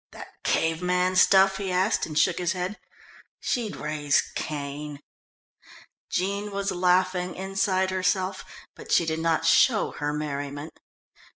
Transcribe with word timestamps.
"That 0.13 0.29
cave 0.43 0.81
man 0.81 1.15
stuff?" 1.15 1.57
he 1.57 1.71
asked, 1.71 2.07
and 2.07 2.17
shook 2.17 2.39
his 2.39 2.53
head. 2.53 2.79
"She'd 3.39 3.75
raise 3.75 4.23
Cain." 4.33 4.99
Jean 6.09 6.49
was 6.49 6.71
laughing 6.71 7.35
inside 7.35 7.91
herself, 7.91 8.43
but 8.75 8.91
she 8.91 9.05
did 9.05 9.19
not 9.19 9.45
show 9.45 9.91
her 9.91 10.11
merriment. 10.11 10.73